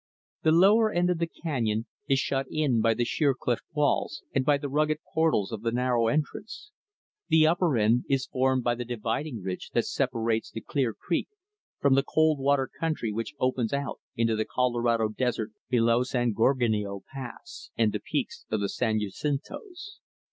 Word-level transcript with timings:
The 0.41 0.51
lower 0.51 0.91
end 0.91 1.11
of 1.11 1.19
the 1.19 1.27
canyon 1.43 1.85
is 2.07 2.17
shut 2.17 2.47
in 2.49 2.81
by 2.81 2.95
the 2.95 3.05
sheer 3.05 3.35
cliff 3.35 3.59
walls, 3.71 4.23
and 4.33 4.43
by 4.43 4.57
the 4.57 4.67
rugged 4.67 4.97
portals 5.13 5.51
of 5.51 5.61
the 5.61 5.71
narrow 5.71 6.07
entrance; 6.07 6.71
the 7.27 7.45
upper 7.45 7.77
end 7.77 8.05
is 8.09 8.25
formed 8.25 8.63
by 8.63 8.73
the 8.73 8.83
dividing 8.83 9.43
ridge 9.43 9.69
that 9.75 9.85
separates 9.85 10.49
the 10.49 10.61
Clear 10.61 10.95
Creek 10.95 11.27
from 11.79 11.93
the 11.93 12.01
Cold 12.01 12.39
Water 12.39 12.67
country 12.79 13.13
which 13.13 13.35
opens 13.39 13.73
out 13.73 13.99
onto 14.19 14.35
the 14.35 14.43
Colorado 14.43 15.07
Desert 15.07 15.51
below 15.69 16.01
San 16.01 16.33
Gorgonio 16.33 17.01
Pass 17.13 17.69
and 17.77 17.93
the 17.93 17.99
peaks 17.99 18.47
of 18.49 18.59
the 18.59 18.69
San 18.69 18.99
Jacintos. 18.99 19.99